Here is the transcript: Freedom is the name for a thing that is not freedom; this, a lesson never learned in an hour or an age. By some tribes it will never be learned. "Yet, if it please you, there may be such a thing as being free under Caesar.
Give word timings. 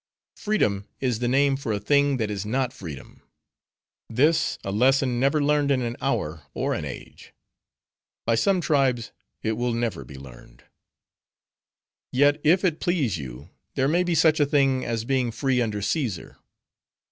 Freedom 0.35 0.87
is 0.99 1.19
the 1.19 1.27
name 1.27 1.55
for 1.55 1.71
a 1.71 1.79
thing 1.79 2.17
that 2.17 2.31
is 2.31 2.43
not 2.43 2.73
freedom; 2.73 3.21
this, 4.09 4.57
a 4.63 4.71
lesson 4.71 5.19
never 5.19 5.39
learned 5.43 5.69
in 5.69 5.83
an 5.83 5.95
hour 6.01 6.47
or 6.55 6.73
an 6.73 6.83
age. 6.85 7.35
By 8.25 8.33
some 8.33 8.61
tribes 8.61 9.11
it 9.43 9.51
will 9.51 9.73
never 9.75 10.03
be 10.03 10.15
learned. 10.17 10.63
"Yet, 12.11 12.41
if 12.43 12.65
it 12.65 12.79
please 12.79 13.19
you, 13.19 13.51
there 13.75 13.87
may 13.87 14.01
be 14.01 14.15
such 14.15 14.39
a 14.39 14.45
thing 14.47 14.83
as 14.83 15.05
being 15.05 15.29
free 15.29 15.61
under 15.61 15.83
Caesar. 15.83 16.37